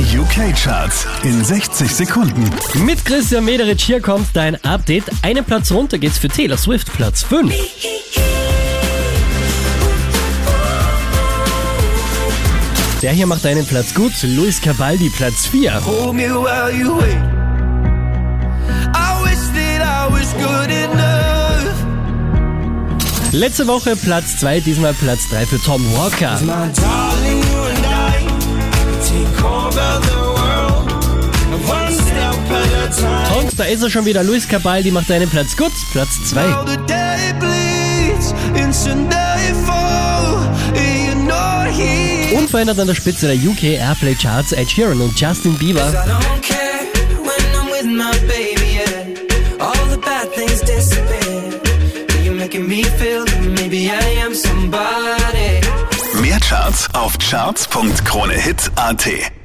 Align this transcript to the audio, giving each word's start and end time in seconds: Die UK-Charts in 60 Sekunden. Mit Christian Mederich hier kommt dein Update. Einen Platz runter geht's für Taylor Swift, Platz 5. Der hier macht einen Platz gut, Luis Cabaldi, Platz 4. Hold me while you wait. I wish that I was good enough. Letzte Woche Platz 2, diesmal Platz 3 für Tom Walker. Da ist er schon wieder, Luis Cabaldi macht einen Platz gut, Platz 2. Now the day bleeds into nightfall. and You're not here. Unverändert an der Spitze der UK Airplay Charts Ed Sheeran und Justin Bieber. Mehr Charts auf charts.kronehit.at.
Die 0.00 0.16
UK-Charts 0.18 1.06
in 1.24 1.44
60 1.44 1.94
Sekunden. 1.94 2.48
Mit 2.86 3.04
Christian 3.04 3.44
Mederich 3.44 3.84
hier 3.84 4.00
kommt 4.00 4.28
dein 4.32 4.56
Update. 4.64 5.04
Einen 5.20 5.44
Platz 5.44 5.70
runter 5.70 5.98
geht's 5.98 6.16
für 6.16 6.28
Taylor 6.28 6.56
Swift, 6.56 6.90
Platz 6.94 7.22
5. 7.22 7.52
Der 13.02 13.12
hier 13.12 13.26
macht 13.26 13.44
einen 13.44 13.66
Platz 13.66 13.92
gut, 13.92 14.12
Luis 14.22 14.62
Cabaldi, 14.62 15.10
Platz 15.10 15.46
4. 15.48 15.84
Hold 15.84 16.14
me 16.14 16.30
while 16.30 16.74
you 16.74 16.96
wait. 16.96 17.18
I 18.94 19.22
wish 19.22 19.50
that 19.52 19.82
I 19.82 20.10
was 20.10 20.32
good 20.32 20.70
enough. 20.70 21.74
Letzte 23.32 23.66
Woche 23.66 23.96
Platz 23.96 24.38
2, 24.38 24.60
diesmal 24.60 24.94
Platz 24.94 25.28
3 25.28 25.44
für 25.44 25.60
Tom 25.60 25.84
Walker. 25.94 26.40
Da 33.60 33.66
ist 33.66 33.82
er 33.82 33.90
schon 33.90 34.06
wieder, 34.06 34.24
Luis 34.24 34.48
Cabaldi 34.48 34.90
macht 34.90 35.10
einen 35.10 35.28
Platz 35.28 35.54
gut, 35.54 35.70
Platz 35.92 36.18
2. 36.30 36.46
Now 36.46 36.64
the 36.64 36.78
day 36.86 37.34
bleeds 37.38 38.32
into 38.54 38.94
nightfall. 38.94 40.48
and 40.74 41.06
You're 41.06 41.14
not 41.26 41.66
here. 41.70 42.38
Unverändert 42.38 42.78
an 42.78 42.86
der 42.86 42.94
Spitze 42.94 43.26
der 43.26 43.36
UK 43.36 43.78
Airplay 43.78 44.14
Charts 44.14 44.52
Ed 44.52 44.70
Sheeran 44.70 45.02
und 45.02 45.20
Justin 45.20 45.58
Bieber. 45.58 45.92
Mehr 56.22 56.40
Charts 56.40 56.88
auf 56.94 57.18
charts.kronehit.at. 57.18 59.39